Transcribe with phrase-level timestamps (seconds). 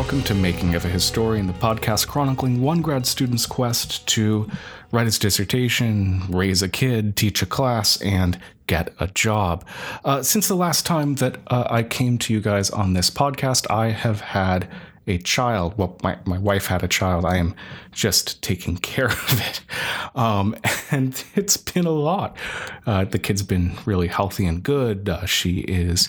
[0.00, 4.48] Welcome to Making of a Historian, the podcast chronicling one grad student's quest to
[4.92, 9.62] write his dissertation, raise a kid, teach a class, and get a job.
[10.02, 13.70] Uh, since the last time that uh, I came to you guys on this podcast,
[13.70, 14.66] I have had
[15.10, 15.76] a child.
[15.76, 17.24] Well, my, my wife had a child.
[17.24, 17.54] I am
[17.90, 19.60] just taking care of it.
[20.14, 20.56] Um,
[20.90, 22.36] and it's been a lot.
[22.86, 25.08] Uh, the kid's been really healthy and good.
[25.08, 26.08] Uh, she is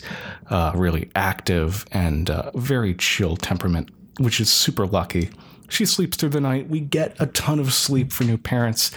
[0.49, 5.29] uh, really active and uh, very chill temperament, which is super lucky.
[5.71, 6.67] She sleeps through the night.
[6.67, 8.91] We get a ton of sleep for new parents,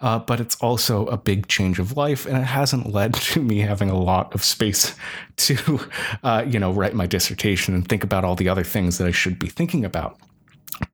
[0.00, 3.58] uh, but it's also a big change of life, and it hasn't led to me
[3.58, 4.94] having a lot of space
[5.36, 5.80] to,
[6.22, 9.10] uh, you know, write my dissertation and think about all the other things that I
[9.10, 10.16] should be thinking about.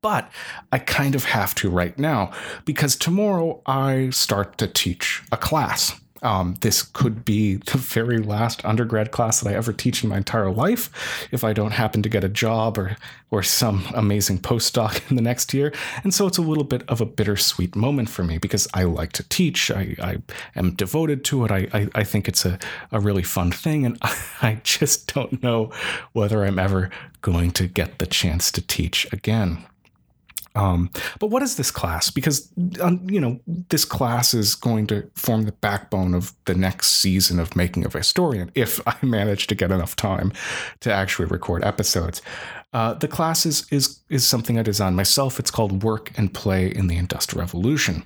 [0.00, 0.30] But
[0.72, 2.32] I kind of have to right now
[2.64, 5.98] because tomorrow I start to teach a class.
[6.22, 10.16] Um, this could be the very last undergrad class that I ever teach in my
[10.16, 12.96] entire life if I don't happen to get a job or
[13.30, 15.72] or some amazing postdoc in the next year.
[16.02, 19.12] And so it's a little bit of a bittersweet moment for me because I like
[19.12, 19.70] to teach.
[19.70, 20.16] I, I
[20.56, 21.50] am devoted to it.
[21.50, 22.58] I, I, I think it's a,
[22.90, 23.84] a really fun thing.
[23.84, 23.98] And
[24.42, 25.70] I just don't know
[26.12, 29.64] whether I'm ever going to get the chance to teach again.
[30.54, 32.10] Um, but what is this class?
[32.10, 36.90] Because um, you know this class is going to form the backbone of the next
[36.90, 38.50] season of Making of a Historian.
[38.54, 40.32] If I manage to get enough time
[40.80, 42.22] to actually record episodes,
[42.72, 45.38] uh, the class is is is something I designed myself.
[45.38, 48.04] It's called Work and Play in the Industrial Revolution.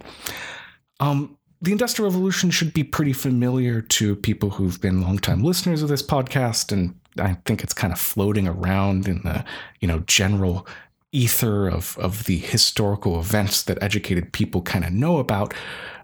[1.01, 5.89] Um, the Industrial Revolution should be pretty familiar to people who've been longtime listeners of
[5.89, 9.45] this podcast, and I think it's kind of floating around in the
[9.81, 10.67] you know general
[11.13, 15.55] ether of, of the historical events that educated people kind of know about.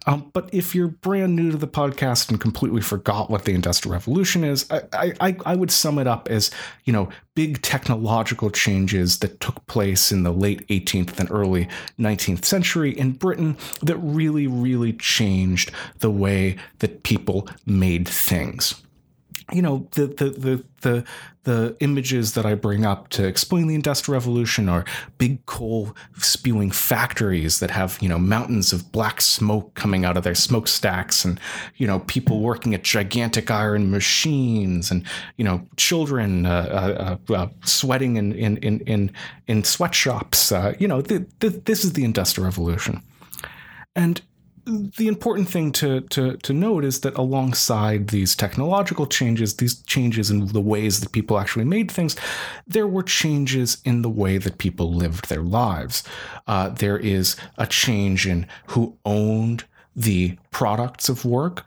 [0.07, 3.93] Um, but if you're brand new to the podcast and completely forgot what the Industrial
[3.93, 6.51] Revolution is, I, I, I would sum it up as,
[6.85, 12.45] you know, big technological changes that took place in the late 18th and early 19th
[12.45, 18.81] century in Britain that really, really changed the way that people made things
[19.53, 21.05] you know the, the the the
[21.45, 24.85] the images that I bring up to explain the industrial revolution are
[25.17, 30.25] big coal spewing factories that have you know mountains of black smoke coming out of
[30.25, 31.41] their smokestacks and
[31.77, 35.05] you know people working at gigantic iron machines and
[35.37, 39.11] you know children uh, uh, uh, sweating in in in in,
[39.47, 40.53] in sweatshops.
[40.53, 43.03] Uh, you know this is the industrial revolution.
[43.97, 44.21] And
[44.69, 50.31] the important thing to, to, to note is that alongside these technological changes, these changes
[50.31, 52.17] in the ways that people actually made things,
[52.67, 56.05] there were changes in the way that people lived their lives.
[56.47, 59.65] Uh, there is a change in who owned
[59.97, 61.65] the products of work,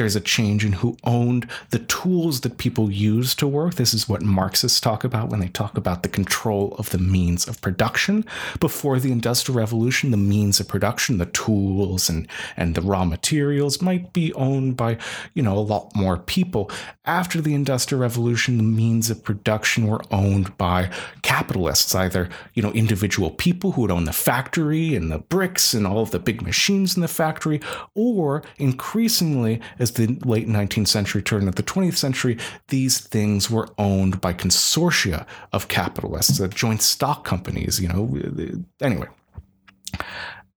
[0.00, 3.74] there's a change in who owned the tools that people use to work.
[3.74, 7.46] This is what Marxists talk about when they talk about the control of the means
[7.46, 8.24] of production.
[8.60, 13.82] Before the Industrial Revolution, the means of production, the tools and, and the raw materials
[13.82, 14.96] might be owned by,
[15.34, 16.70] you know, a lot more people.
[17.04, 20.90] After the Industrial Revolution, the means of production were owned by
[21.20, 25.86] capitalists, either, you know, individual people who would own the factory and the bricks and
[25.86, 27.60] all of the big machines in the factory,
[27.94, 33.68] or increasingly as the late 19th century turned into the 20th century, these things were
[33.78, 38.64] owned by consortia of capitalists, uh, joint stock companies, you know.
[38.80, 39.06] Anyway.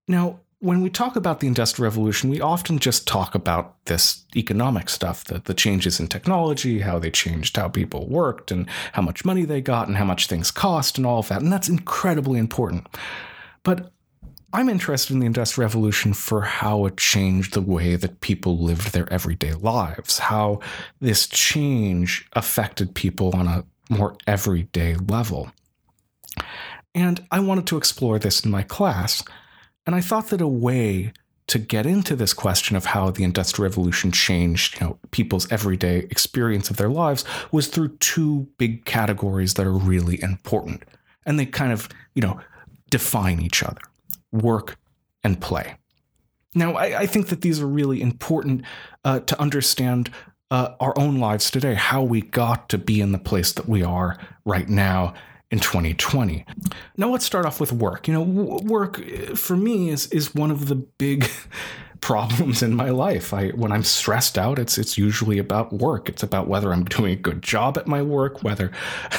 [0.06, 4.88] Now, when we talk about the Industrial Revolution, we often just talk about this economic
[4.88, 9.26] stuff, the, the changes in technology, how they changed how people worked, and how much
[9.26, 11.42] money they got, and how much things cost, and all of that.
[11.42, 12.86] And that's incredibly important.
[13.62, 13.92] But
[14.54, 18.92] I'm interested in the Industrial Revolution for how it changed the way that people lived
[18.92, 20.60] their everyday lives, how
[21.00, 25.50] this change affected people on a more everyday level.
[26.94, 29.24] And I wanted to explore this in my class,
[29.86, 31.12] and I thought that a way
[31.48, 35.98] to get into this question of how the Industrial Revolution changed, you know, people's everyday
[36.12, 40.84] experience of their lives was through two big categories that are really important.
[41.26, 42.38] And they kind of, you know,
[42.88, 43.80] define each other
[44.34, 44.76] work,
[45.22, 45.76] and play.
[46.54, 48.62] Now, I, I think that these are really important
[49.04, 50.10] uh, to understand
[50.50, 53.82] uh, our own lives today, how we got to be in the place that we
[53.82, 55.14] are right now
[55.50, 56.44] in 2020.
[56.96, 58.06] Now, let's start off with work.
[58.06, 61.28] You know, work uh, for me is is one of the big
[62.00, 63.32] problems in my life.
[63.32, 66.08] I when I'm stressed out, it's it's usually about work.
[66.08, 68.70] It's about whether I'm doing a good job at my work, whether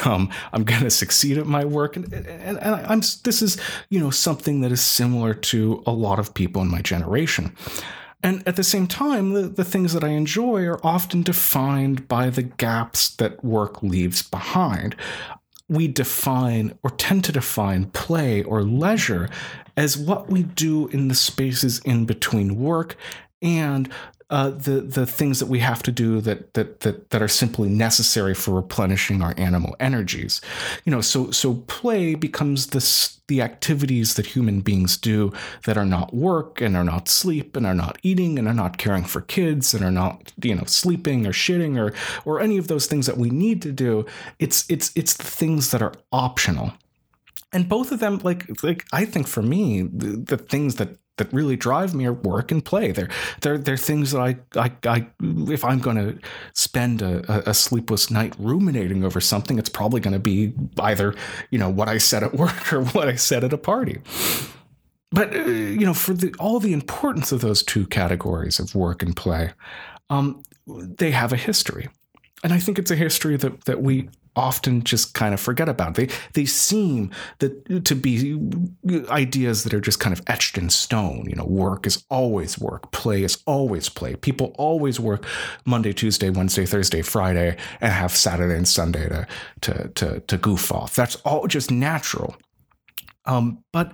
[0.06, 4.00] um, I'm going to succeed at my work, and, and, and I'm this is you
[4.00, 7.56] know something that is similar to a lot of people in my generation.
[8.24, 12.32] And at the same time, the, the things that I enjoy are often defined by
[12.32, 14.96] the gaps that work leaves behind.
[15.68, 19.30] We define or tend to define play or leisure
[19.76, 22.96] as what we do in the spaces in between work
[23.42, 23.90] and
[24.30, 27.70] uh, the the things that we have to do that that that that are simply
[27.70, 30.42] necessary for replenishing our animal energies.
[30.84, 35.32] You know, so so play becomes this the activities that human beings do
[35.66, 38.78] that are not work and are not sleep and are not eating and are not
[38.78, 41.94] caring for kids and are not you know sleeping or shitting or
[42.26, 44.08] or any of those things that we need to do.
[44.40, 46.74] It's it's it's the things that are optional
[47.54, 51.32] and both of them like like i think for me the, the, things that that
[51.32, 52.92] really drive me are work and play.
[52.92, 53.10] They're
[53.42, 56.20] they're they're things that I I, I if I'm going to
[56.54, 61.16] spend a, a, sleepless night ruminating over something, it's probably going to be either
[61.52, 64.02] you know what I said at work or what I said at a party.
[65.12, 69.02] But uh, you know, for the, all the importance of those two categories of work
[69.02, 69.52] and play,
[70.10, 71.88] um, they have a history,
[72.44, 75.96] and I think it's a history that that we often just kind of forget about.
[75.96, 78.40] They they seem that to be
[79.10, 81.26] ideas that are just kind of etched in stone.
[81.30, 84.16] You know, work is always work, play is always play.
[84.16, 85.26] People always work
[85.66, 89.28] Monday, Tuesday, Wednesday, Thursday, Friday, and have Saturday and Sunday to
[89.62, 90.96] to to, to goof off.
[90.96, 92.36] That's all just natural.
[93.26, 93.94] Um, but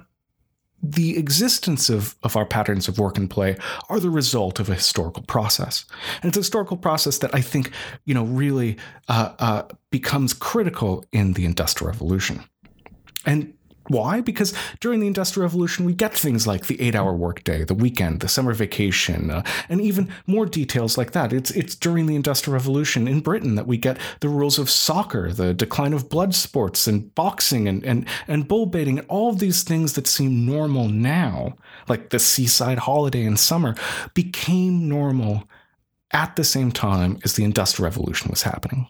[0.84, 3.56] the existence of, of our patterns of work and play
[3.90, 5.86] are the result of a historical process.
[6.22, 7.72] And it's a historical process that I think,
[8.06, 12.44] you know, really uh, uh, becomes critical in the Industrial Revolution.
[13.26, 13.54] And
[13.92, 14.22] why?
[14.22, 18.20] Because during the Industrial Revolution, we get things like the eight hour workday, the weekend,
[18.20, 21.34] the summer vacation, uh, and even more details like that.
[21.34, 25.32] It's, it's during the Industrial Revolution in Britain that we get the rules of soccer,
[25.32, 29.64] the decline of blood sports, and boxing, and, and, and bull baiting, all of these
[29.64, 31.56] things that seem normal now,
[31.88, 33.76] like the seaside holiday in summer,
[34.14, 35.48] became normal
[36.12, 38.88] at the same time as the Industrial Revolution was happening.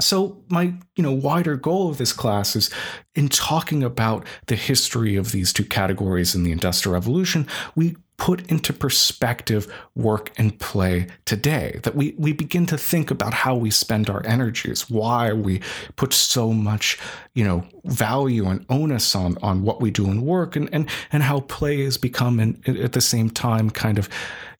[0.00, 2.70] So my, you know, wider goal of this class is
[3.14, 8.50] in talking about the history of these two categories in the Industrial Revolution, we put
[8.50, 13.70] into perspective work and play today that we we begin to think about how we
[13.70, 15.60] spend our energies why we
[15.94, 16.98] put so much
[17.34, 21.22] you know value and onus on on what we do in work and and and
[21.22, 24.08] how play has become and at the same time kind of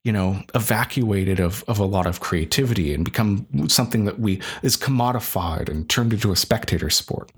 [0.08, 4.74] you know, evacuated of, of a lot of creativity and become something that we is
[4.74, 7.30] commodified and turned into a spectator sport.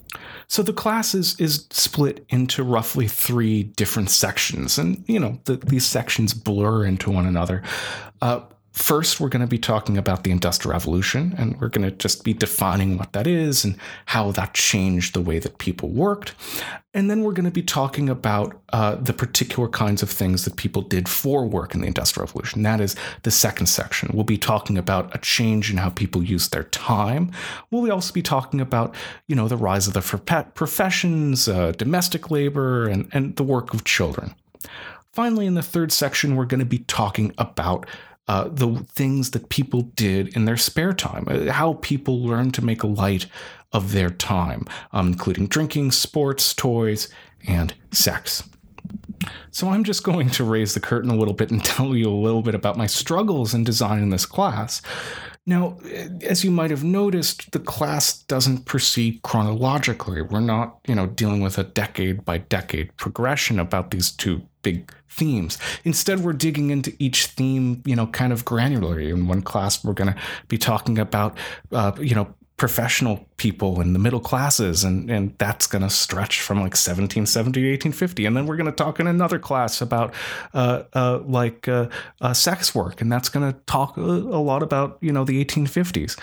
[0.46, 5.56] So the class is, is split into roughly three different sections, and you know the,
[5.56, 7.64] these sections blur into one another.
[8.22, 11.96] Uh, First, we're going to be talking about the Industrial Revolution, and we're going to
[11.96, 13.76] just be defining what that is and
[14.06, 16.34] how that changed the way that people worked.
[16.94, 20.56] And then we're going to be talking about uh, the particular kinds of things that
[20.56, 22.62] people did for work in the Industrial Revolution.
[22.62, 22.94] That is
[23.24, 24.10] the second section.
[24.14, 27.32] We'll be talking about a change in how people use their time.
[27.72, 28.94] We'll also be talking about,
[29.26, 33.82] you know, the rise of the professions, uh, domestic labor, and, and the work of
[33.82, 34.34] children.
[35.12, 37.84] Finally, in the third section, we're going to be talking about
[38.30, 42.64] uh, the things that people did in their spare time, uh, how people learned to
[42.64, 43.26] make light
[43.72, 47.08] of their time, um, including drinking, sports, toys,
[47.48, 48.44] and sex.
[49.50, 52.22] So I'm just going to raise the curtain a little bit and tell you a
[52.22, 54.80] little bit about my struggles in designing this class.
[55.46, 55.78] Now,
[56.22, 60.22] as you might have noticed, the class doesn't proceed chronologically.
[60.22, 64.92] We're not, you know, dealing with a decade by decade progression about these two big
[65.08, 65.58] themes.
[65.84, 69.08] Instead, we're digging into each theme, you know, kind of granularly.
[69.08, 71.36] In one class, we're going to be talking about,
[71.72, 76.42] uh, you know, professional people in the middle classes and and that's going to stretch
[76.42, 80.12] from like 1770 to 1850 and then we're going to talk in another class about
[80.52, 81.88] uh, uh, like uh,
[82.20, 85.42] uh sex work and that's going to talk a, a lot about you know the
[85.42, 86.20] 1850s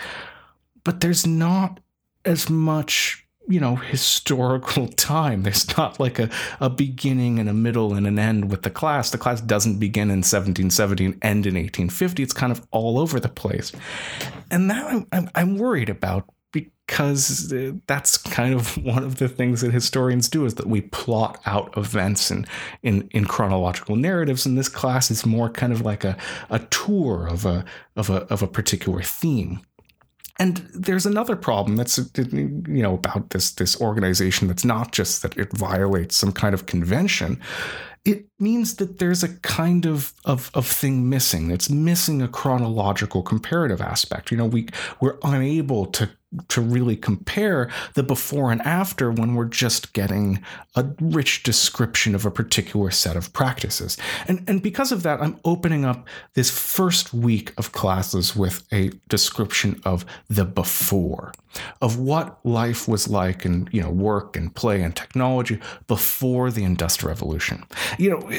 [0.84, 1.80] but there's not
[2.24, 5.42] as much you know historical time.
[5.42, 9.10] There's not like a, a beginning and a middle and an end with the class.
[9.10, 13.18] The class doesn't begin in 1770 and end in 1850 it's kind of all over
[13.20, 13.72] the place.
[14.50, 19.28] And that i'm, I'm, I'm worried about because uh, that's kind of one of the
[19.28, 22.46] things that historians do is that we plot out events in,
[22.82, 24.46] in, in chronological narratives.
[24.46, 26.16] And this class is more kind of like a,
[26.48, 27.64] a tour of a,
[27.96, 29.60] of a, of a particular theme
[30.38, 35.36] and there's another problem that's you know about this this organization that's not just that
[35.36, 37.40] it violates some kind of convention.
[38.04, 41.50] It means that there's a kind of, of, of thing missing.
[41.50, 44.30] It's missing a chronological comparative aspect.
[44.30, 44.68] You know, we
[45.00, 46.08] we're unable to
[46.48, 50.42] to really compare the before and after when we're just getting
[50.74, 53.96] a rich description of a particular set of practices.
[54.26, 58.90] And, and because of that, I'm opening up this first week of classes with a
[59.08, 61.32] description of the before,
[61.80, 66.64] of what life was like in you know work and play and technology before the
[66.64, 67.64] Industrial Revolution.
[67.98, 68.30] You know,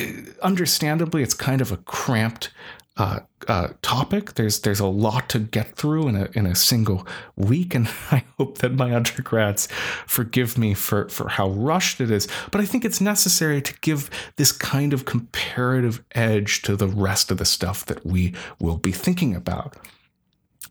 [0.43, 2.51] understandably, it's kind of a cramped
[2.99, 4.33] uh, uh, topic.
[4.35, 8.25] There's there's a lot to get through in a in a single week, and I
[8.37, 9.67] hope that my undergrads
[10.05, 12.27] forgive me for for how rushed it is.
[12.51, 17.31] But I think it's necessary to give this kind of comparative edge to the rest
[17.31, 19.77] of the stuff that we will be thinking about.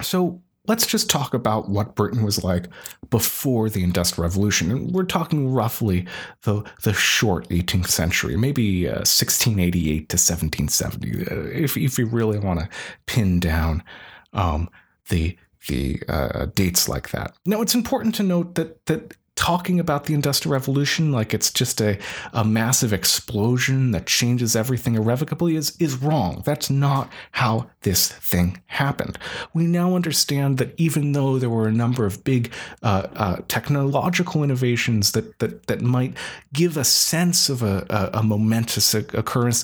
[0.03, 2.69] So let's just talk about what Britain was like
[3.11, 4.71] before the Industrial Revolution.
[4.71, 6.07] And we're talking roughly
[6.43, 12.39] the, the short 18th century, maybe uh, 1688 to 1770, uh, if, if you really
[12.39, 12.69] want to
[13.07, 13.83] pin down
[14.33, 14.69] um,
[15.09, 17.35] the the uh, dates like that.
[17.45, 21.81] Now, it's important to note that that talking about the Industrial Revolution like it's just
[21.81, 21.97] a,
[22.33, 26.43] a massive explosion that changes everything irrevocably is, is wrong.
[26.45, 29.17] That's not how this thing happened.
[29.55, 32.53] We now understand that even though there were a number of big
[32.83, 36.15] uh, uh, technological innovations that, that, that might
[36.53, 39.63] give a sense of a, a, a momentous occurrence,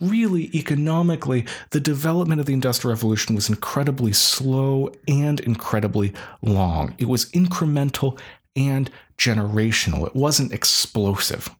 [0.00, 6.94] really economically, the development of the Industrial Revolution was incredibly slow and incredibly long.
[6.98, 8.18] It was incremental
[8.56, 10.06] and generational.
[10.06, 11.50] It wasn't explosive.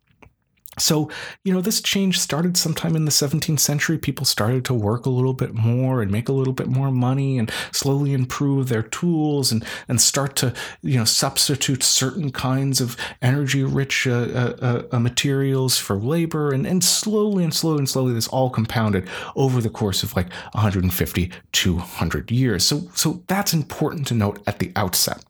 [0.81, 1.11] So,
[1.45, 3.99] you know, this change started sometime in the 17th century.
[3.99, 7.39] People started to work a little bit more and make a little bit more money
[7.39, 12.97] and slowly improve their tools and, and start to, you know, substitute certain kinds of
[13.21, 16.53] energy rich uh, uh, uh, materials for labor.
[16.53, 20.33] And, and slowly and slowly and slowly, this all compounded over the course of like
[20.53, 22.65] 150, 200 years.
[22.65, 25.25] So, so that's important to note at the outset.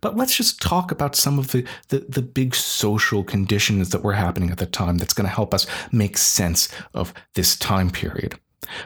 [0.00, 4.14] But let's just talk about some of the, the, the, big social conditions that were
[4.14, 8.38] happening at the time that's going to help us make sense of this time period.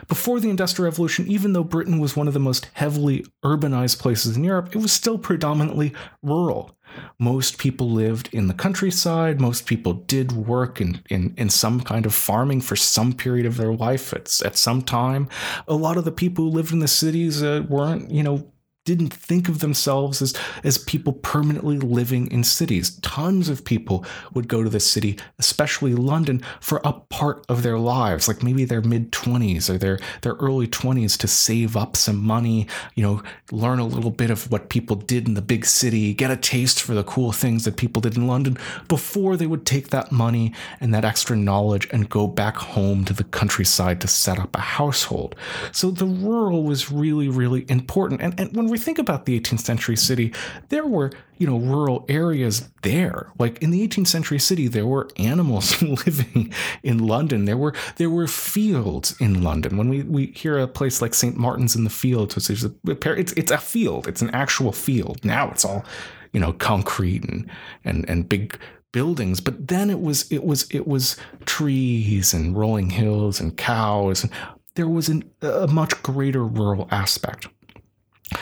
[0.07, 4.35] Before the Industrial Revolution, even though Britain was one of the most heavily urbanized places
[4.37, 6.77] in Europe, it was still predominantly rural.
[7.19, 9.41] Most people lived in the countryside.
[9.41, 13.57] Most people did work in, in, in some kind of farming for some period of
[13.57, 15.27] their life at, at some time.
[15.67, 18.49] A lot of the people who lived in the cities uh, weren't, you know,
[18.85, 22.97] didn't think of themselves as, as people permanently living in cities.
[22.99, 27.79] Tons of people would go to the city, especially London, for a part of their
[27.79, 32.17] lives, like maybe their mid 20s or their, their early 20s to save up some
[32.17, 36.13] money, you know, learn a little bit of what people did in the big city,
[36.13, 38.55] get a taste for the cool things that people did in London
[38.87, 43.13] before they would take that money and that extra knowledge and go back home to
[43.13, 45.35] the countryside to set up a household.
[45.71, 48.21] So the rural was really, really important.
[48.21, 50.33] And, and when we think about the 18th century city,
[50.67, 53.31] there were, you know, rural areas there.
[53.39, 56.53] Like in the 18th century city, there were animals living
[56.83, 57.45] in London.
[57.45, 59.77] There were there were fields in London.
[59.77, 61.37] When we, we hear a place like St.
[61.37, 64.09] Martin's in the Fields, which is a, it's it's a field.
[64.09, 65.23] It's an actual field.
[65.23, 65.85] Now it's all,
[66.33, 67.49] you know, concrete and
[67.85, 68.59] and and big
[68.91, 74.23] buildings but then it was it was it was trees and rolling hills and cows
[74.23, 74.31] and
[74.75, 77.47] there was an, a much greater rural aspect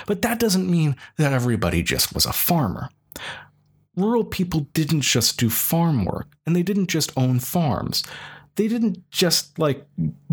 [0.06, 2.90] but that doesn't mean that everybody just was a farmer.
[3.96, 8.04] Rural people didn't just do farm work, and they didn't just own farms.
[8.56, 9.86] They didn't just like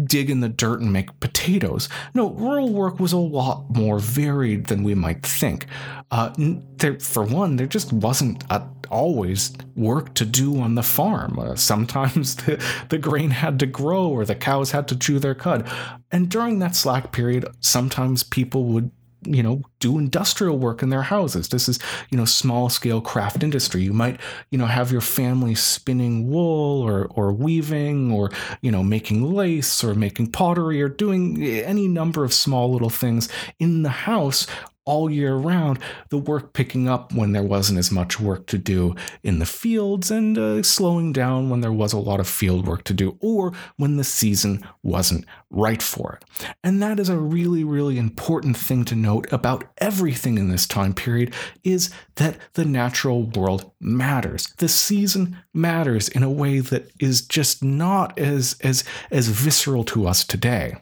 [0.02, 1.88] dig in the dirt and make potatoes.
[2.12, 5.66] No, rural work was a lot more varied than we might think.
[6.10, 6.32] Uh,
[6.76, 11.38] there, for one, there just wasn't a, always work to do on the farm.
[11.38, 15.34] Uh, sometimes the, the grain had to grow or the cows had to chew their
[15.34, 15.66] cud.
[16.10, 18.90] And during that slack period, sometimes people would
[19.24, 21.48] you know do industrial work in their houses.
[21.48, 21.78] This is
[22.10, 23.82] you know small scale craft industry.
[23.82, 28.82] You might you know have your family spinning wool or or weaving or you know
[28.82, 33.90] making lace or making pottery or doing any number of small little things in the
[33.90, 34.46] house
[34.90, 35.78] all year round,
[36.08, 40.10] the work picking up when there wasn't as much work to do in the fields
[40.10, 43.52] and uh, slowing down when there was a lot of field work to do or
[43.76, 46.46] when the season wasn't right for it.
[46.64, 50.92] And that is a really, really important thing to note about everything in this time
[50.92, 54.48] period is that the natural world matters.
[54.58, 58.82] The season matters in a way that is just not as, as,
[59.12, 60.74] as visceral to us today.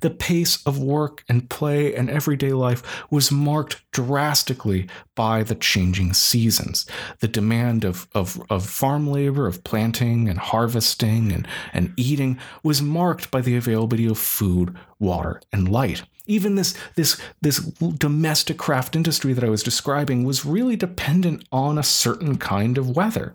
[0.00, 6.14] The pace of work and play and everyday life was marked drastically by the changing
[6.14, 6.86] seasons.
[7.20, 12.82] The demand of, of, of farm labor, of planting and harvesting and, and eating was
[12.82, 16.02] marked by the availability of food, water, and light.
[16.26, 21.78] Even this, this, this domestic craft industry that I was describing was really dependent on
[21.78, 23.34] a certain kind of weather.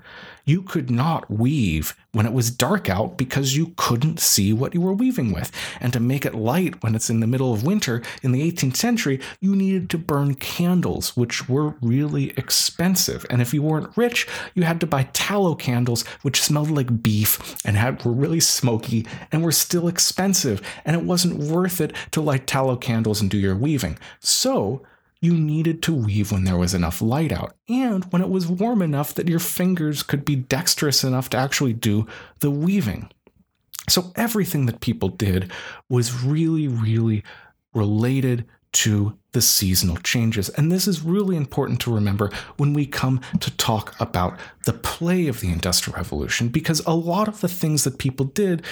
[0.49, 4.81] You could not weave when it was dark out because you couldn't see what you
[4.81, 5.51] were weaving with.
[5.79, 8.75] And to make it light when it's in the middle of winter in the 18th
[8.75, 13.27] century, you needed to burn candles, which were really expensive.
[13.29, 17.55] And if you weren't rich, you had to buy tallow candles, which smelled like beef
[17.63, 20.63] and had were really smoky and were still expensive.
[20.83, 23.97] And it wasn't worth it to light tallow candles and do your weaving.
[24.19, 24.81] So
[25.21, 28.81] you needed to weave when there was enough light out and when it was warm
[28.81, 32.07] enough that your fingers could be dexterous enough to actually do
[32.39, 33.09] the weaving.
[33.89, 35.51] So everything that people did
[35.89, 37.23] was really, really
[37.73, 40.49] related to the seasonal changes.
[40.49, 45.27] And this is really important to remember when we come to talk about the play
[45.27, 48.63] of the Industrial Revolution, because a lot of the things that people did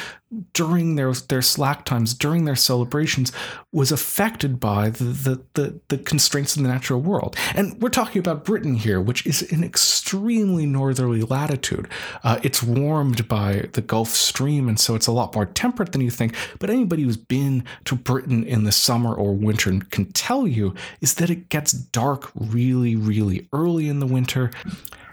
[0.54, 3.32] during their, their slack times, during their celebrations,
[3.72, 7.36] was affected by the, the, the, the constraints of the natural world.
[7.56, 11.88] And we're talking about Britain here, which is an extremely northerly latitude.
[12.24, 16.02] Uh, it's warmed by the Gulf Stream, and so it's a lot more temperate than
[16.02, 16.36] you think.
[16.60, 21.16] But anybody who's been to Britain in the summer or winter can tell you is
[21.16, 24.52] that it gets dark really, really early in the winter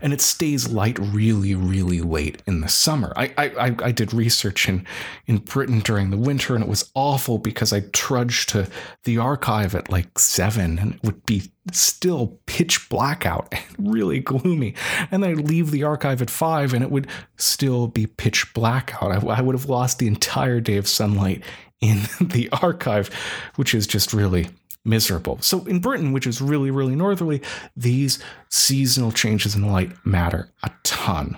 [0.04, 3.14] and it stays light really, really late in the summer.
[3.16, 4.86] I, I, I did research in,
[5.26, 8.68] in Britain during the winter and it was awful because I trudged to
[9.04, 13.64] the archive at like seven and it would be still pitch black out and
[13.94, 14.74] really gloomy.
[15.10, 17.06] And I'd leave the archive at five and it would
[17.38, 19.10] still be pitch black out.
[19.10, 21.42] I, I would have lost the entire day of sunlight
[21.80, 23.08] in the archive,
[23.56, 24.48] which is just really
[24.84, 25.38] miserable.
[25.40, 27.42] So in Britain, which is really, really northerly,
[27.76, 31.36] these seasonal changes in light matter a ton.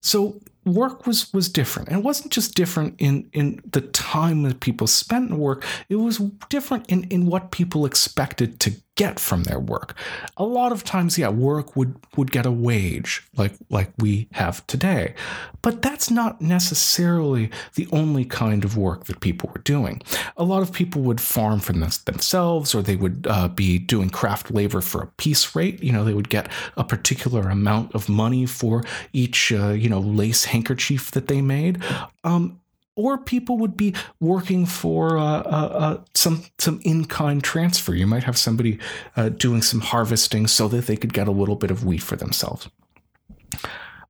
[0.00, 1.88] So work was was different.
[1.88, 5.96] And it wasn't just different in in the time that people spent in work, it
[5.96, 9.96] was different in, in what people expected to get from their work.
[10.36, 14.66] A lot of times, yeah, work would would get a wage like like we have
[14.66, 15.14] today.
[15.62, 20.02] But that's not necessarily the only kind of work that people were doing.
[20.36, 24.50] A lot of people would farm for themselves or they would uh, be doing craft
[24.50, 25.82] labor for a piece rate.
[25.82, 30.00] You know, they would get a particular amount of money for each, uh, you know,
[30.00, 31.82] lace handkerchief that they made.
[32.24, 32.60] Um,
[32.96, 37.94] or people would be working for uh, uh, uh, some some in kind transfer.
[37.94, 38.78] You might have somebody
[39.16, 42.16] uh, doing some harvesting so that they could get a little bit of wheat for
[42.16, 42.68] themselves.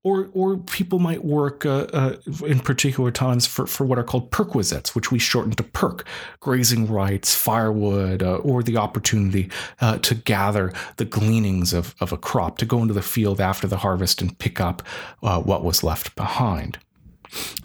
[0.07, 4.31] Or, or people might work uh, uh, in particular times for, for what are called
[4.31, 6.07] perquisites, which we shorten to perk,
[6.41, 9.51] grazing rights, firewood, or the opportunity
[10.03, 13.79] to gather the gleanings of, of a crop, to go into the field after the
[13.79, 14.83] harvest and pick up
[15.21, 16.77] what was left behind.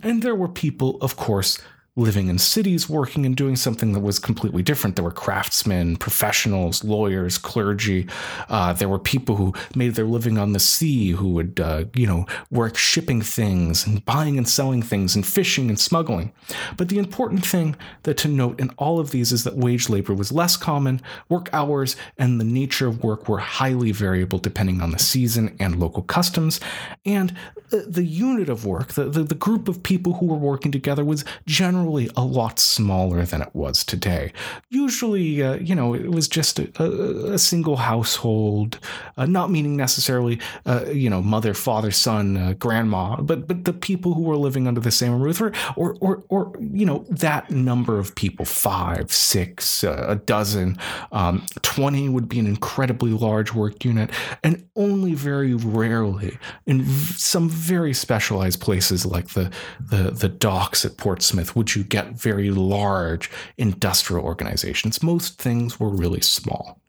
[0.01, 1.60] And there were people, of course,
[1.99, 4.95] living in cities, working and doing something that was completely different.
[4.95, 8.07] There were craftsmen, professionals, lawyers, clergy.
[8.47, 12.07] Uh, there were people who made their living on the sea, who would, uh, you
[12.07, 16.31] know, work shipping things and buying and selling things and fishing and smuggling.
[16.77, 20.13] But the important thing that to note in all of these is that wage labor
[20.13, 21.01] was less common.
[21.27, 25.79] Work hours and the nature of work were highly variable depending on the season and
[25.79, 26.59] local customs.
[27.05, 27.35] And
[27.69, 31.03] the, the unit of work, the, the, the group of people who were working together
[31.03, 34.32] was generally generally a lot smaller than it was today.
[34.69, 38.80] Usually, uh, you know, it was just a, a, a single household,
[39.17, 43.73] uh, not meaning necessarily, uh, you know, mother, father, son, uh, grandma, but but the
[43.73, 47.49] people who were living under the same roof, or or or, or you know, that
[47.49, 50.78] number of people, five, six, uh, a dozen,
[51.12, 54.10] um, twenty would be an incredibly large work unit,
[54.43, 59.49] and only very rarely in some very specialized places like the
[59.80, 65.01] the the docks at Portsmouth would you get very large industrial organizations.
[65.01, 66.81] Most things were really small.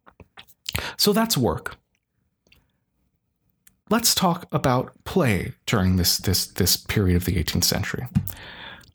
[0.97, 1.77] So that's work.
[3.89, 8.07] Let's talk about play during this this this period of the 18th century.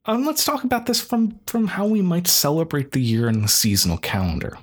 [0.05, 3.47] Um, let's talk about this from from how we might celebrate the year in the
[3.47, 4.57] seasonal calendar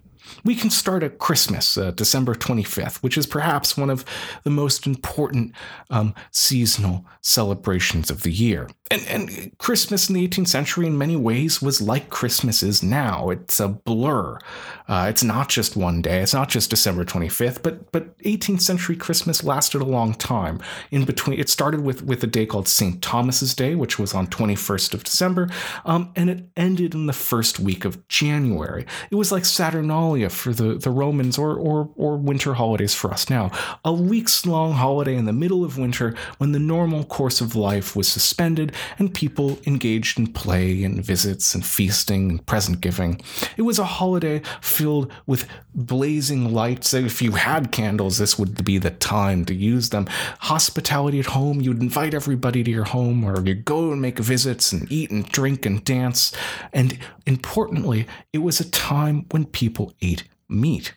[0.44, 4.04] we can start at Christmas, uh, December 25th, which is perhaps one of
[4.44, 5.52] the most important
[5.90, 8.68] um, seasonal celebrations of the year.
[8.90, 13.30] And, and Christmas in the 18th century, in many ways, was like Christmas is now.
[13.30, 14.38] It's a blur.
[14.86, 16.20] Uh, it's not just one day.
[16.20, 20.60] It's not just December 25th, but but 18th century Christmas lasted a long time.
[20.90, 23.00] In between, it started with with a day called St.
[23.00, 25.48] Thomas's Day, which was on 21st of December,
[25.86, 28.84] um, and it ended in the first week of January.
[29.10, 33.28] It was like Saturnalia For the, the Romans or, or, or winter holidays for us
[33.30, 33.50] now.
[33.84, 37.96] A weeks long holiday in the middle of winter when the normal course of life
[37.96, 43.20] was suspended and people engaged in play and visits and feasting and present giving.
[43.56, 46.94] It was a holiday filled with blazing lights.
[46.94, 50.06] If you had candles, this would be the time to use them.
[50.40, 54.72] Hospitality at home, you'd invite everybody to your home or you'd go and make visits
[54.72, 56.32] and eat and drink and dance.
[56.72, 60.11] And importantly, it was a time when people ate
[60.52, 60.94] meat.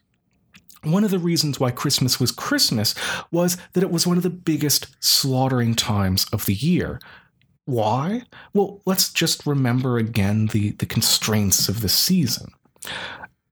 [0.84, 2.94] One of the reasons why Christmas was Christmas
[3.32, 7.00] was that it was one of the biggest slaughtering times of the year.
[7.66, 8.24] Why?
[8.54, 12.54] Well, let's just remember again the, the constraints of the season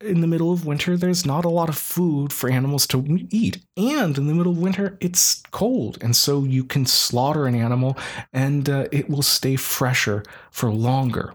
[0.03, 3.63] in the middle of winter, there's not a lot of food for animals to eat.
[3.77, 5.97] And in the middle of winter, it's cold.
[6.01, 7.97] And so you can slaughter an animal
[8.31, 11.33] and uh, it will stay fresher for longer.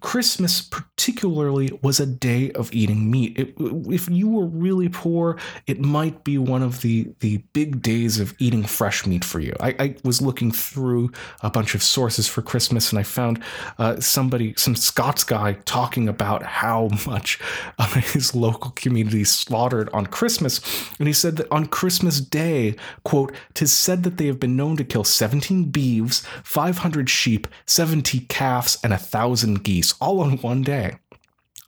[0.00, 3.38] Christmas, particularly, was a day of eating meat.
[3.38, 8.20] It, if you were really poor, it might be one of the, the big days
[8.20, 9.54] of eating fresh meat for you.
[9.60, 11.10] I, I was looking through
[11.42, 13.42] a bunch of sources for Christmas and I found
[13.78, 17.40] uh, somebody, some Scots guy, talking about how much
[17.78, 20.60] uh, his local community slaughtered on Christmas.
[20.98, 24.76] And he said that on Christmas Day, quote, tis said that they have been known
[24.76, 29.64] to kill 17 beeves, 500 sheep, 70 calves, and a thousand
[30.00, 30.98] all on one day.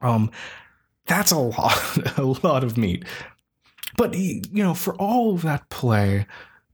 [0.02, 0.30] Um,
[1.06, 3.04] that's a lot, a lot of meat.
[3.96, 6.26] But you know, for all of that play,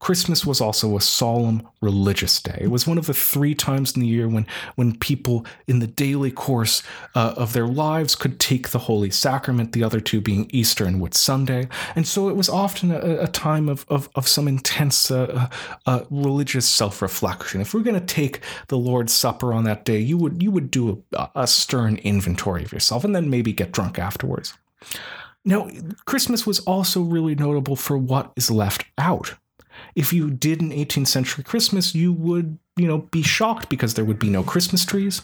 [0.07, 2.59] Christmas was also a solemn religious day.
[2.61, 5.89] It was one of the three times in the year when, when people in the
[5.89, 6.85] daily course
[7.17, 11.01] uh, of their lives could take the Holy Sacrament, the other two being Easter and
[11.01, 11.67] Whit Sunday.
[11.97, 15.49] And so it was often a, a time of, of, of, some intense uh,
[15.87, 17.61] uh, religious self reflection.
[17.61, 18.39] If we're going to take
[18.69, 22.63] the Lord's Supper on that day, you would, you would do a, a stern inventory
[22.63, 24.55] of yourself and then maybe get drunk afterwards.
[25.45, 25.69] Now,
[26.05, 29.35] Christmas was also really notable for what is left out
[29.97, 34.05] if you did an 18th century Christmas, you would, you know, be shocked because there
[34.05, 35.23] would be no Christmas trees,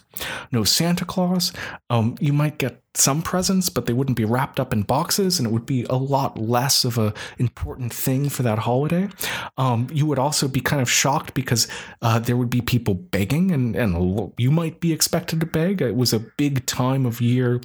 [0.51, 1.53] no Santa Claus.
[1.91, 5.47] Um, you might get some presents, but they wouldn't be wrapped up in boxes, and
[5.47, 9.11] it would be a lot less of a important thing for that holiday.
[9.59, 11.69] Um, you would also be kind of shocked because
[12.01, 15.83] uh, there would be people begging, and and you might be expected to beg.
[15.83, 17.61] It was a big time of year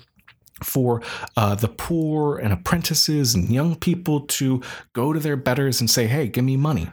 [0.64, 1.02] for
[1.36, 4.62] uh, the poor and apprentices and young people to
[4.94, 6.90] go to their betters and say, hey, give me money.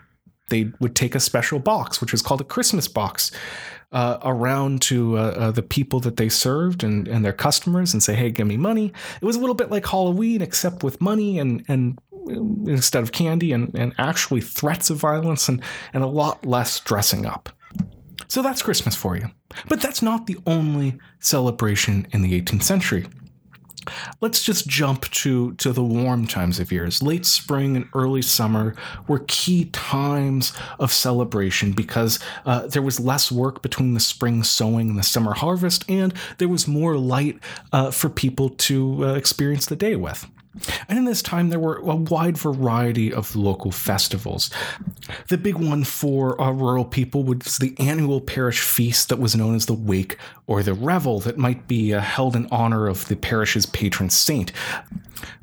[0.49, 3.31] They would take a special box, which was called a Christmas box,
[3.93, 8.03] uh, around to uh, uh, the people that they served and, and their customers and
[8.03, 8.93] say, hey, give me money.
[9.21, 11.99] It was a little bit like Halloween, except with money and, and
[12.67, 17.25] instead of candy and, and actually threats of violence and, and a lot less dressing
[17.25, 17.51] up.
[18.29, 19.31] So that's Christmas for you.
[19.69, 23.07] But that's not the only celebration in the 18th century.
[24.21, 27.03] Let's just jump to, to the warm times of years.
[27.03, 28.75] Late spring and early summer
[29.07, 34.91] were key times of celebration because uh, there was less work between the spring sowing
[34.91, 37.39] and the summer harvest, and there was more light
[37.73, 40.27] uh, for people to uh, experience the day with.
[40.89, 44.51] And in this time, there were a wide variety of local festivals.
[45.29, 49.55] The big one for uh, rural people was the annual parish feast that was known
[49.55, 53.17] as the Wake or the Revel, that might be uh, held in honor of the
[53.17, 54.53] parish's patron saint.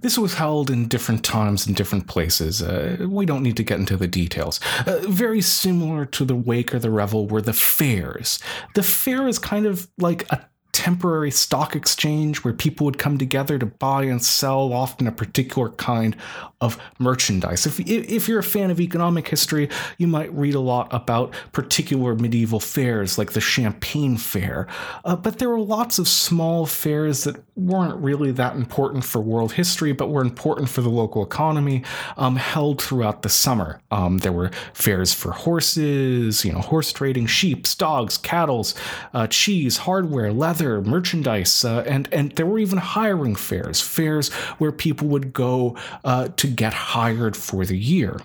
[0.01, 2.61] This was held in different times in different places.
[2.61, 4.59] Uh, we don't need to get into the details.
[4.85, 8.39] Uh, very similar to the Wake or the Revel were the fairs.
[8.75, 13.59] The fair is kind of like a temporary stock exchange where people would come together
[13.59, 16.15] to buy and sell often a particular kind
[16.61, 17.65] of merchandise.
[17.65, 22.15] If, if you're a fan of economic history, you might read a lot about particular
[22.15, 24.67] medieval fairs like the Champagne Fair.
[25.03, 29.53] Uh, but there were lots of small fairs that weren't really that important for world
[29.53, 31.83] history, but were important for the local economy,
[32.17, 33.81] um, held throughout the summer.
[33.89, 38.65] Um, there were fairs for horses, you know, horse trading, sheep, dogs, cattle,
[39.13, 44.71] uh, cheese, hardware, leather, merchandise, uh, and and there were even hiring fairs, fairs where
[44.71, 48.17] people would go uh, to get hired for the year.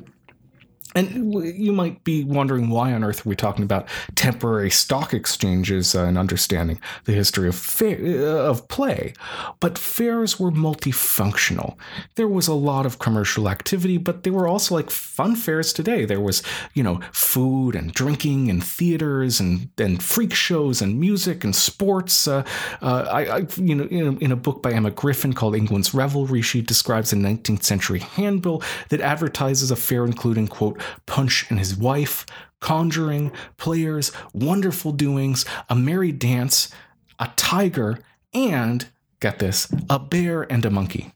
[0.97, 5.95] And you might be wondering why on earth are we talking about temporary stock exchanges
[5.95, 9.13] and understanding the history of uh, of play.
[9.61, 11.77] But fairs were multifunctional.
[12.15, 16.07] There was a lot of commercial activity, but they were also like fun fairs today.
[16.07, 21.45] There was, you know, food and drinking and theaters and, and freak shows and music
[21.45, 22.27] and sports.
[22.27, 22.43] Uh,
[22.81, 26.41] uh I, I, you know, in in a book by Emma Griffin called England's Revelry,
[26.41, 31.77] she describes a 19th century handbill that advertises a fair including, quote, Punch and his
[31.77, 32.27] wife,
[32.61, 36.71] Conjuring, Players, Wonderful Doings, A Merry Dance,
[37.19, 37.99] a tiger,
[38.35, 38.89] and,
[39.21, 41.13] get this, a bear and a monkey.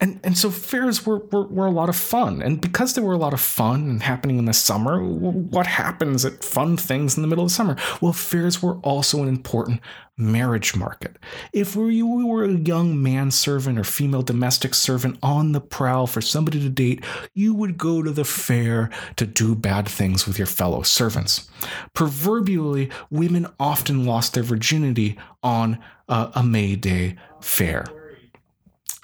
[0.00, 3.12] and and so fairs were, were, were a lot of fun and because they were
[3.12, 7.22] a lot of fun and happening in the summer what happens at fun things in
[7.22, 9.80] the middle of summer well fairs were also an important
[10.20, 11.16] marriage market.
[11.52, 16.60] If you were a young manservant or female domestic servant on the prowl for somebody
[16.60, 17.04] to date
[17.34, 21.48] you would go to the fair to do bad things with your fellow servants.
[21.94, 25.78] Proverbially women often lost their virginity on
[26.08, 27.84] a may day fair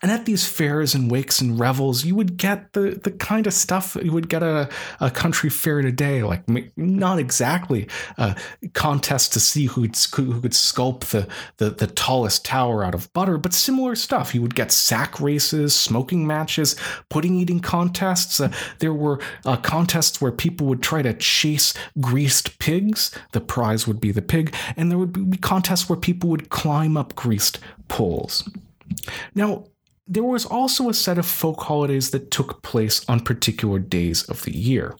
[0.07, 3.53] and at these fairs and wakes and revels, you would get the, the kind of
[3.53, 6.45] stuff you would get at a, a country fair today, like
[6.77, 8.37] not exactly a
[8.73, 13.13] contest to see who could, who could sculpt the, the, the tallest tower out of
[13.15, 14.33] butter, but similar stuff.
[14.33, 16.77] You would get sack races, smoking matches,
[17.09, 18.39] pudding eating contests.
[18.39, 23.11] Uh, there were uh, contests where people would try to chase greased pigs.
[23.33, 24.55] The prize would be the pig.
[24.77, 28.49] And there would be contests where people would climb up greased poles.
[29.35, 29.65] Now,
[30.07, 34.43] there was also a set of folk holidays that took place on particular days of
[34.43, 34.97] the year.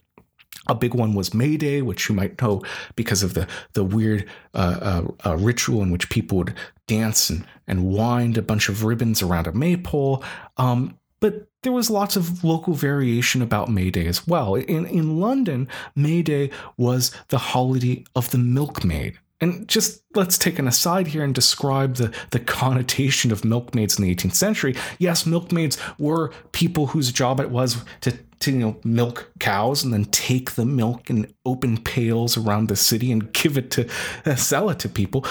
[0.69, 2.61] A big one was May Day, which you might know
[2.95, 6.53] because of the the weird uh, uh, uh, ritual in which people would
[6.87, 10.23] dance and, and wind a bunch of ribbons around a maypole.
[10.57, 14.55] Um, but there was lots of local variation about May Day as well.
[14.55, 19.17] In, in London, May Day was the holiday of the milkmaid.
[19.39, 24.05] And just let's take an aside here and describe the, the connotation of milkmaids in
[24.05, 24.75] the 18th century.
[24.97, 29.93] Yes, milkmaids were people whose job it was to, to you know milk cows and
[29.93, 33.87] then take the milk in open pails around the city and give it to
[34.25, 35.23] uh, sell it to people.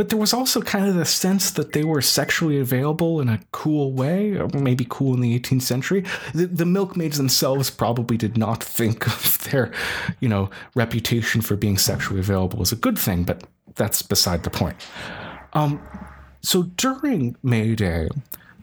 [0.00, 3.38] But there was also kind of the sense that they were sexually available in a
[3.52, 6.06] cool way, or maybe cool in the 18th century.
[6.32, 9.70] The, the milkmaids themselves probably did not think of their,
[10.20, 14.48] you know, reputation for being sexually available as a good thing, but that's beside the
[14.48, 14.76] point.
[15.52, 15.82] Um,
[16.40, 18.08] so during May Day,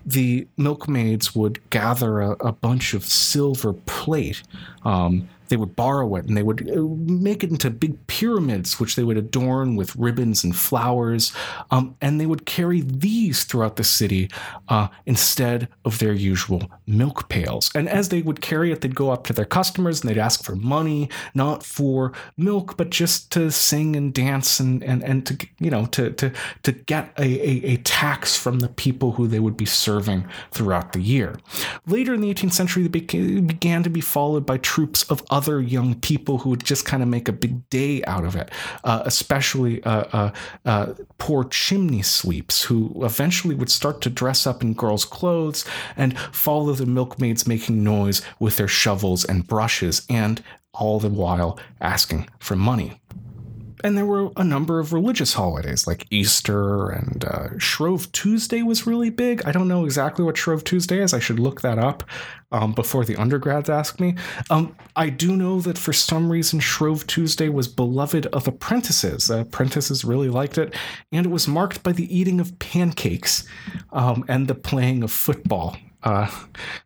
[0.08, 4.42] the milkmaids would gather a, a bunch of silver plate
[4.86, 8.96] um, they would borrow it and they would uh, make it into big pyramids, which
[8.96, 11.32] they would adorn with ribbons and flowers.
[11.72, 14.30] Um, and they would carry these throughout the city
[14.68, 17.70] uh, instead of their usual milk pails.
[17.76, 20.44] And as they would carry it, they'd go up to their customers and they'd ask
[20.44, 25.48] for money, not for milk, but just to sing and dance and, and, and to,
[25.60, 26.32] you know, to, to,
[26.64, 30.94] to get a, a, a tax from the people who they would be serving throughout
[30.94, 31.38] the year.
[31.86, 35.94] Later in the 18th century, they began to be followed by troops of other young
[36.10, 38.50] people who would just kind of make a big day out of it,
[38.84, 40.32] uh, especially uh, uh,
[40.66, 45.64] uh, poor chimney sweeps who eventually would start to dress up in girls' clothes
[45.96, 50.42] and follow the milkmaids making noise with their shovels and brushes, and
[50.74, 53.00] all the while asking for money
[53.84, 58.88] and there were a number of religious holidays like Easter and uh, Shrove Tuesday was
[58.88, 59.44] really big.
[59.46, 61.14] I don't know exactly what Shrove Tuesday is.
[61.14, 62.04] I should look that up
[62.52, 64.16] um, before the undergrads ask me.
[64.50, 69.30] Um, I do know that for some reason Shrove Tuesday was beloved of apprentices.
[69.30, 70.74] Uh, apprentices really liked it,
[71.12, 73.48] and it was marked by the eating of pancakes
[73.92, 75.78] um, and the playing of football.
[76.08, 76.32] Uh,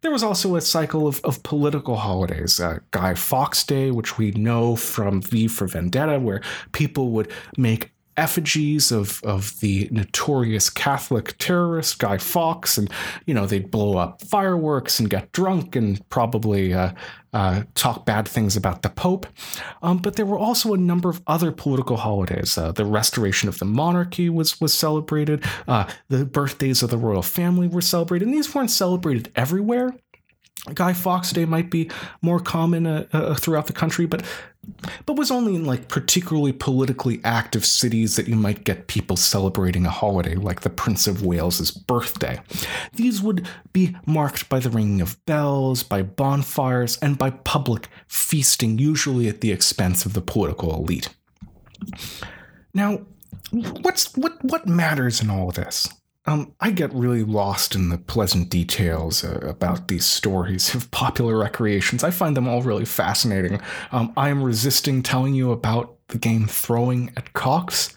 [0.01, 2.60] there was also a cycle of, of political holidays.
[2.60, 7.90] Uh, Guy Fawkes Day, which we know from V for Vendetta, where people would make
[8.17, 12.89] effigies of, of the notorious Catholic terrorist Guy Fawkes, and
[13.26, 16.91] you know they'd blow up fireworks and get drunk and probably uh,
[17.34, 19.28] uh, talk bad things about the Pope.
[19.82, 22.58] Um, but there were also a number of other political holidays.
[22.58, 25.43] Uh, the restoration of the monarchy was was celebrated.
[25.67, 29.93] Uh, the birthdays of the royal family were celebrated, and these weren't celebrated everywhere.
[30.74, 31.89] Guy Fawkes Day might be
[32.21, 34.24] more common uh, uh, throughout the country, but
[35.08, 39.88] but was only in like particularly politically active cities that you might get people celebrating
[39.88, 42.39] a holiday like the Prince of Wales's birthday.
[42.93, 48.78] These would be marked by the ringing of bells, by bonfires, and by public feasting,
[48.78, 51.10] usually at the expense of the political elite.
[52.76, 53.00] Now,
[53.50, 55.89] what's what what matters in all of this?
[56.27, 61.38] Um, I get really lost in the pleasant details uh, about these stories of popular
[61.38, 62.03] recreations.
[62.03, 63.60] I find them all really fascinating.
[63.91, 67.95] Um, I am resisting telling you about the game Throwing at Cocks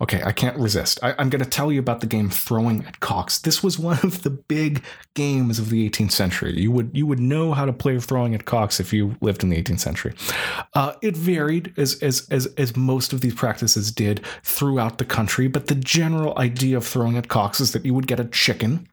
[0.00, 0.98] Okay, I can't resist.
[1.02, 3.38] I, am going to tell you about the game Throwing at Cocks.
[3.38, 4.82] This was one of the big
[5.14, 6.58] games of the 18th century.
[6.58, 9.48] You would you would know how to play Throwing at Cocks if you lived in
[9.48, 10.14] the 18th century.
[10.74, 15.48] Uh, it varied as, as as as most of these practices did throughout the country,
[15.48, 18.88] but the general idea of Throwing at Cocks is that you would get a chicken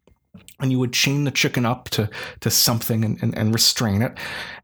[0.60, 4.18] and you would chain the chicken up to to something and, and, and restrain it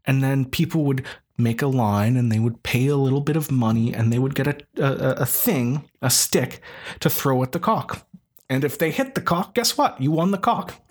[0.06, 1.04] and then people would
[1.42, 4.34] make a line and they would pay a little bit of money and they would
[4.34, 6.60] get a, a, a thing, a stick,
[7.00, 8.06] to throw at the cock.
[8.48, 10.00] And if they hit the cock, guess what?
[10.00, 10.74] You won the cock.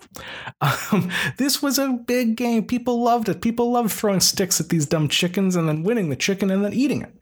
[0.60, 1.08] Um,
[1.38, 2.66] this was a big game.
[2.66, 3.40] People loved it.
[3.40, 6.74] People loved throwing sticks at these dumb chickens and then winning the chicken and then
[6.74, 7.14] eating it.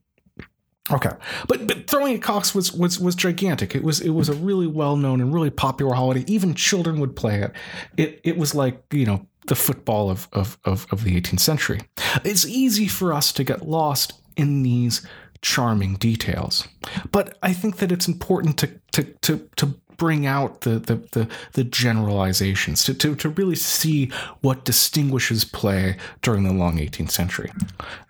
[0.91, 1.11] Okay,
[1.47, 3.75] but but throwing at cocks was was was gigantic.
[3.75, 6.25] It was it was a really well known and really popular holiday.
[6.27, 7.53] Even children would play it.
[7.97, 11.81] It it was like you know the football of of of, of the 18th century.
[12.25, 15.07] It's easy for us to get lost in these
[15.43, 16.67] charming details,
[17.13, 21.29] but I think that it's important to to to to bring out the the the,
[21.53, 27.51] the generalizations to, to to really see what distinguishes play during the long 18th century.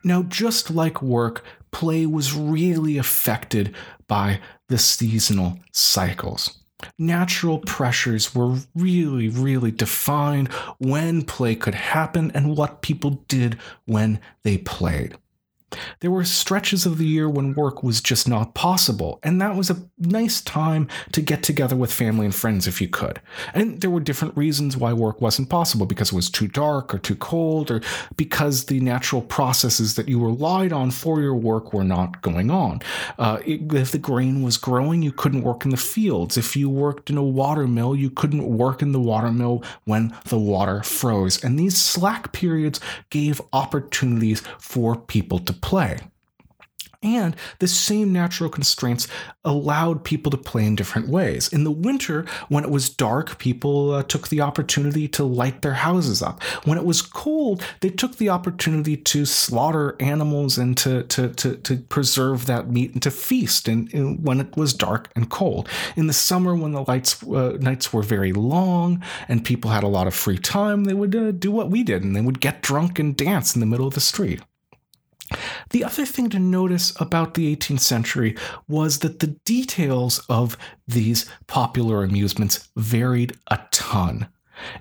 [0.05, 3.75] Now, just like work, play was really affected
[4.07, 6.59] by the seasonal cycles.
[6.99, 14.21] Natural pressures were really, really defined when play could happen and what people did when
[14.45, 15.17] they played.
[16.01, 19.71] There were stretches of the year when work was just not possible, and that was
[19.71, 23.21] a nice time to get together with family and friends if you could.
[23.55, 26.99] And there were different reasons why work wasn't possible because it was too dark or
[26.99, 27.81] too cold, or
[28.17, 32.81] because the natural processes that you relied on for your work were not going on.
[33.19, 36.37] Uh, if the grain was growing, you couldn't work in the fields.
[36.37, 40.83] If you worked in a watermill, you couldn't work in the watermill when the water
[40.83, 41.43] froze.
[41.43, 45.99] And these slack periods gave opportunities for people to play.
[47.03, 49.07] And the same natural constraints
[49.45, 51.47] allowed people to play in different ways.
[51.53, 55.75] In the winter, when it was dark, people uh, took the opportunity to light their
[55.75, 56.43] houses up.
[56.65, 61.57] When it was cold, they took the opportunity to slaughter animals and to, to, to,
[61.59, 65.69] to preserve that meat and to feast and, and, when it was dark and cold.
[65.95, 69.89] In the summer, when the lights, uh, nights were very long and people had a
[69.89, 72.61] lot of free time, they would uh, do what we did and they would get
[72.61, 74.41] drunk and dance in the middle of the street.
[75.71, 78.37] The other thing to notice about the 18th century
[78.67, 84.29] was that the details of these popular amusements varied a ton.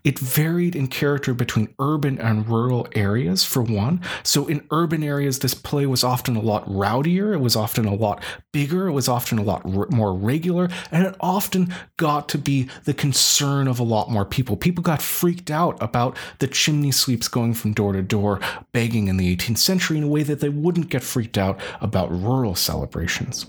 [0.04, 4.02] It varied in character between urban and rural areas, for one.
[4.24, 7.96] So, in urban areas, this play was often a lot rowdier, it was often a
[7.96, 12.38] lot bigger, it was often a lot r- more regular, and it often got to
[12.38, 14.56] be the concern of a lot more people.
[14.58, 18.40] People got freaked out about the chimney sweeps going from door to door,
[18.72, 22.12] begging in the 18th century in a way that they wouldn't get freaked out about
[22.12, 23.46] rural celebrations.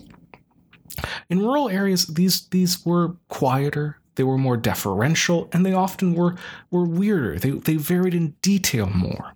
[1.29, 6.35] In rural areas, these these were quieter, they were more deferential, and they often were,
[6.71, 7.39] were weirder.
[7.39, 9.33] They, they varied in detail more.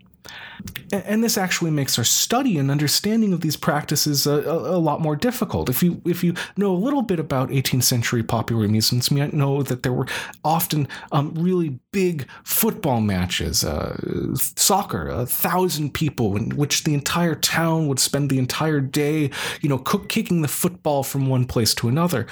[0.91, 4.99] And this actually makes our study and understanding of these practices a, a, a, lot
[4.99, 5.69] more difficult.
[5.69, 9.33] If you if you know a little bit about 18th century popular amusements, you might
[9.33, 10.07] know that there were
[10.43, 17.35] often um, really big football matches, uh, soccer, a thousand people, in which the entire
[17.35, 21.73] town would spend the entire day, you know, cook, kicking the football from one place
[21.75, 22.27] to another.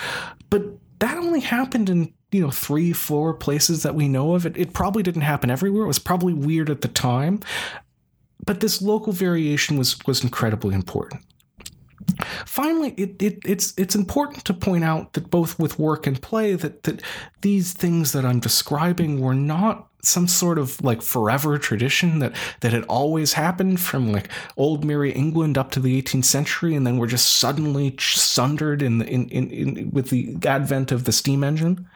[0.49, 0.63] But
[1.01, 4.45] that only happened in you know three four places that we know of.
[4.45, 5.83] It, it probably didn't happen everywhere.
[5.83, 7.39] It was probably weird at the time.
[8.43, 11.23] But this local variation was was incredibly important.
[12.45, 16.55] Finally, it, it, it's it's important to point out that both with work and play
[16.55, 17.01] that that
[17.41, 22.73] these things that I'm describing were not some sort of like forever tradition that that
[22.73, 26.97] had always happened from like old Merrie England up to the 18th century, and then
[26.97, 31.43] we're just suddenly sundered in the in, in, in with the advent of the steam
[31.43, 31.87] engine.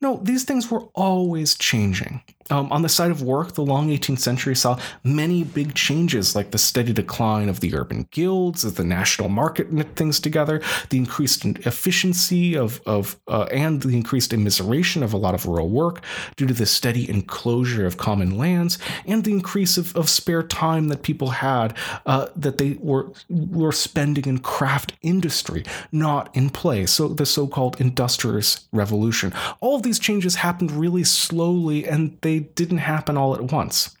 [0.00, 2.22] No, these things were always changing.
[2.50, 6.50] Um, on the side of work, the long 18th century saw many big changes, like
[6.50, 10.60] the steady decline of the urban guilds as the national market knit things together,
[10.90, 15.68] the increased efficiency of, of uh, and the increased immiseration of a lot of rural
[15.68, 16.02] work
[16.36, 20.88] due to the steady enclosure of common lands, and the increase of, of spare time
[20.88, 26.86] that people had uh, that they were were spending in craft industry, not in play.
[26.86, 29.32] So the so-called industrious revolution.
[29.60, 33.96] All of these changes happened really slowly, and they didn't happen all at once.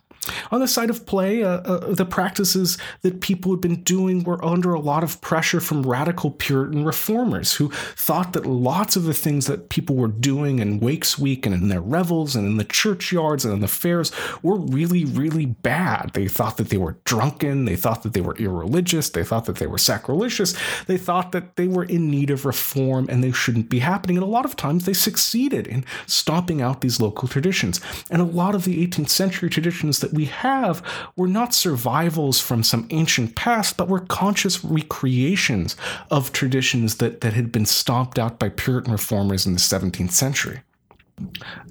[0.50, 4.44] On the side of play, uh, uh, the practices that people had been doing were
[4.44, 9.14] under a lot of pressure from radical Puritan reformers who thought that lots of the
[9.14, 12.64] things that people were doing in Wakes Week and in their revels and in the
[12.64, 16.10] churchyards and in the fairs were really, really bad.
[16.12, 19.56] They thought that they were drunken, they thought that they were irreligious, they thought that
[19.56, 20.54] they were sacrilegious,
[20.86, 24.18] they thought that they were in need of reform and they shouldn't be happening.
[24.18, 27.80] And a lot of times they succeeded in stomping out these local traditions.
[28.10, 30.82] And a lot of the 18th century traditions that we have
[31.16, 35.76] were not survivals from some ancient past, but were conscious recreations
[36.10, 40.60] of traditions that, that had been stomped out by Puritan reformers in the 17th century.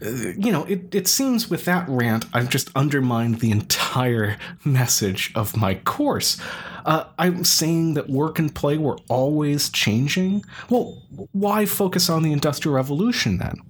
[0.05, 5.31] Uh, you know, it, it seems with that rant, I've just undermined the entire message
[5.35, 6.39] of my course.
[6.85, 10.43] Uh, I'm saying that work and play were always changing.
[10.69, 13.61] Well, why focus on the Industrial Revolution then?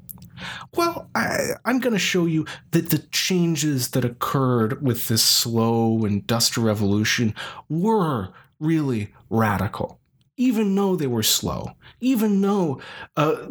[0.76, 6.06] Well, I, am going to show you that the changes that occurred with this slow
[6.06, 7.34] industrial revolution
[7.68, 8.30] were
[8.60, 10.00] really radical,
[10.38, 12.82] even though they were slow, even though
[13.18, 13.48] uh,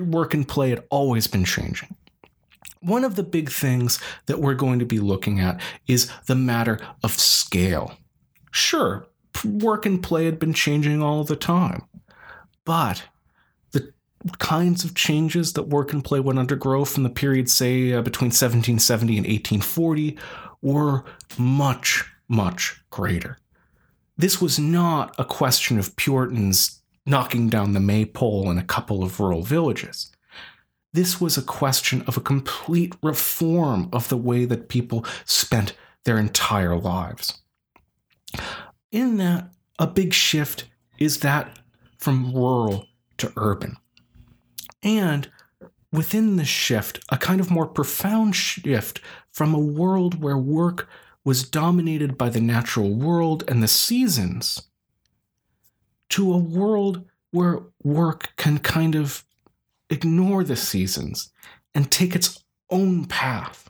[0.00, 1.94] work and play had always been changing.
[2.80, 6.78] One of the big things that we're going to be looking at is the matter
[7.02, 7.96] of scale.
[8.52, 9.06] Sure,
[9.44, 11.82] work and play had been changing all the time,
[12.64, 13.04] but
[14.38, 18.28] kinds of changes that work and play would undergo from the period, say, uh, between
[18.28, 20.18] 1770 and 1840,
[20.62, 21.04] were
[21.38, 23.38] much, much greater.
[24.16, 29.20] This was not a question of Puritans knocking down the maypole in a couple of
[29.20, 30.10] rural villages.
[30.92, 35.74] This was a question of a complete reform of the way that people spent
[36.04, 37.42] their entire lives.
[38.90, 40.64] In that, a big shift
[40.98, 41.58] is that
[41.98, 42.86] from rural
[43.18, 43.76] to urban.
[44.82, 45.30] And
[45.92, 49.00] within this shift, a kind of more profound shift
[49.32, 50.88] from a world where work
[51.24, 54.62] was dominated by the natural world and the seasons
[56.10, 59.24] to a world where work can kind of
[59.90, 61.32] ignore the seasons
[61.74, 63.68] and take its own path.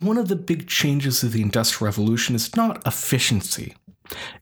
[0.00, 3.74] One of the big changes of the Industrial Revolution is not efficiency.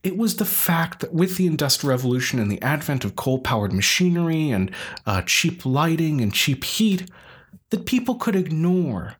[0.03, 3.73] It was the fact that with the Industrial Revolution and the advent of coal powered
[3.73, 4.71] machinery and
[5.07, 7.11] uh, cheap lighting and cheap heat,
[7.71, 9.17] that people could ignore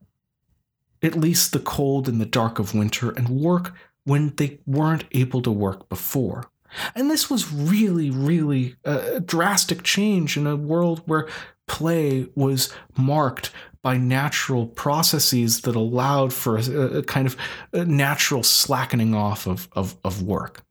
[1.03, 3.75] at least the cold and the dark of winter and work
[4.05, 6.51] when they weren't able to work before.
[6.95, 11.29] And this was really, really a drastic change in a world where
[11.67, 13.51] play was marked
[13.85, 17.37] by natural processes that allowed for a, a kind of
[17.75, 20.65] a natural slackening off of, of, of work.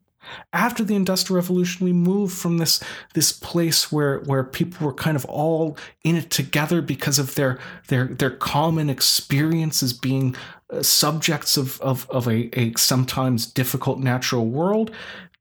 [0.51, 2.81] After the Industrial Revolution, we moved from this
[3.13, 7.59] this place where where people were kind of all in it together because of their
[7.89, 10.35] their their common experiences being
[10.71, 14.91] uh, subjects of of, of a, a sometimes difficult natural world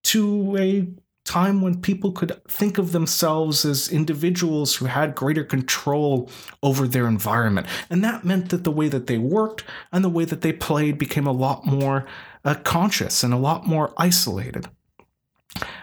[0.02, 0.88] to a
[1.24, 6.28] time when people could think of themselves as individuals who had greater control
[6.62, 7.66] over their environment.
[7.88, 10.98] And that meant that the way that they worked and the way that they played
[10.98, 12.06] became a lot more
[12.44, 14.68] uh, conscious and a lot more isolated.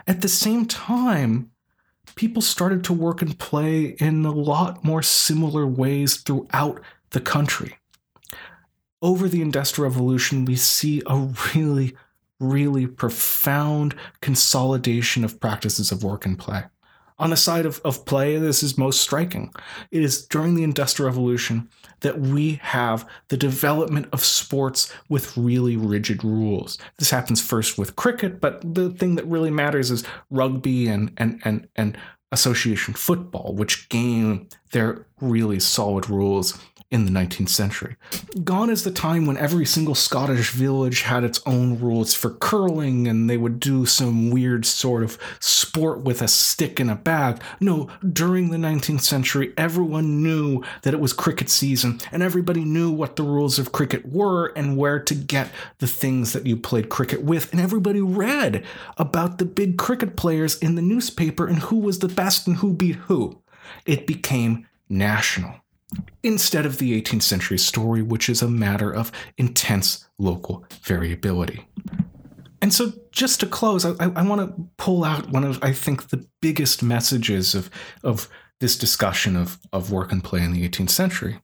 [0.07, 1.51] At the same time,
[2.15, 6.81] people started to work and play in a lot more similar ways throughout
[7.11, 7.77] the country.
[9.01, 11.95] Over the Industrial Revolution, we see a really,
[12.39, 16.63] really profound consolidation of practices of work and play.
[17.19, 19.53] On the side of, of play, this is most striking.
[19.91, 21.69] It is during the Industrial Revolution
[21.99, 26.77] that we have the development of sports with really rigid rules.
[26.97, 31.41] This happens first with cricket, but the thing that really matters is rugby and and
[31.43, 31.97] and and
[32.31, 36.57] association football, which gain their really solid rules
[36.91, 37.95] in the 19th century.
[38.43, 43.07] Gone is the time when every single Scottish village had its own rules for curling
[43.07, 47.43] and they would do some weird sort of sport with a stick and a bag.
[47.59, 52.89] No, during the 19th century, everyone knew that it was cricket season and everybody knew
[52.89, 56.89] what the rules of cricket were and where to get the things that you played
[56.89, 57.51] cricket with.
[57.51, 58.65] And everybody read
[58.97, 62.73] about the big cricket players in the newspaper and who was the best and who
[62.73, 63.43] beat who.
[63.85, 65.61] It became national
[66.23, 71.67] instead of the 18th century story, which is a matter of intense local variability.
[72.61, 76.09] And so, just to close, I, I want to pull out one of, I think,
[76.09, 77.69] the biggest messages of,
[78.03, 78.29] of
[78.59, 81.39] this discussion of, of work and play in the 18th century.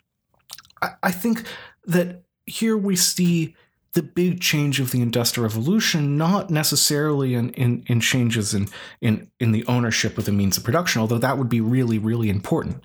[0.81, 1.43] I, I think
[1.85, 3.55] that here we see
[3.95, 8.67] the big change of the industrial revolution, not necessarily in, in, in, changes in,
[9.01, 12.29] in, in the ownership of the means of production, although that would be really, really
[12.29, 12.83] important.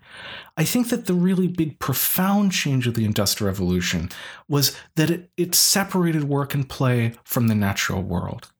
[0.56, 4.08] I think that the really big, profound change of the industrial revolution
[4.48, 8.52] was that it, it separated work and play from the natural world.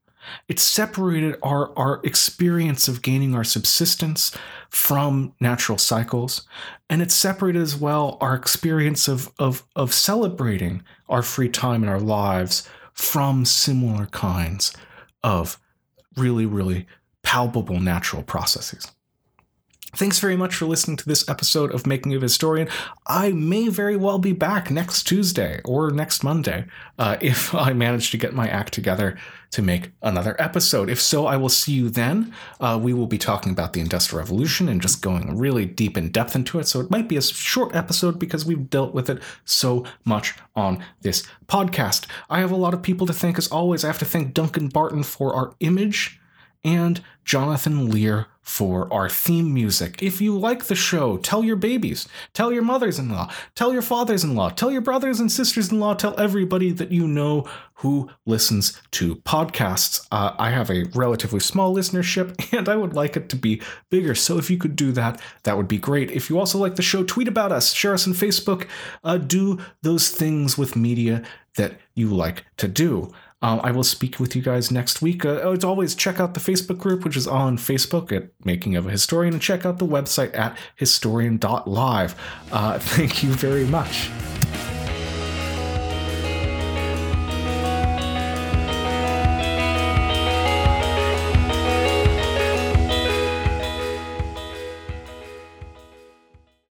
[0.49, 4.37] It separated our, our experience of gaining our subsistence
[4.69, 6.47] from natural cycles.
[6.89, 11.89] And it separated as well our experience of, of, of celebrating our free time in
[11.89, 14.73] our lives from similar kinds
[15.23, 15.59] of
[16.17, 16.87] really, really
[17.23, 18.91] palpable natural processes.
[19.95, 22.69] Thanks very much for listening to this episode of Making of Historian.
[23.09, 26.67] I may very well be back next Tuesday or next Monday
[26.97, 29.19] uh, if I manage to get my act together
[29.51, 30.89] to make another episode.
[30.89, 32.33] If so, I will see you then.
[32.61, 36.11] Uh, we will be talking about the Industrial Revolution and just going really deep in
[36.11, 36.69] depth into it.
[36.69, 40.85] So it might be a short episode because we've dealt with it so much on
[41.01, 42.07] this podcast.
[42.31, 43.83] I have a lot of people to thank as always.
[43.83, 46.21] I have to thank Duncan Barton for our image
[46.63, 50.03] and Jonathan Lear for our theme music.
[50.03, 53.83] If you like the show, tell your babies, tell your mothers in law, tell your
[53.83, 57.47] fathers in law, tell your brothers and sisters in law, tell everybody that you know
[57.75, 60.07] who listens to podcasts.
[60.11, 64.15] Uh, I have a relatively small listenership and I would like it to be bigger.
[64.15, 66.11] So if you could do that, that would be great.
[66.11, 68.67] If you also like the show, tweet about us, share us on Facebook,
[69.05, 71.23] uh, do those things with media
[71.57, 73.13] that you like to do.
[73.43, 75.25] Um, I will speak with you guys next week.
[75.25, 78.87] Uh, as always, check out the Facebook group, which is on Facebook at Making of
[78.87, 82.15] a Historian, and check out the website at historian.live.
[82.53, 84.11] Uh, thank you very much.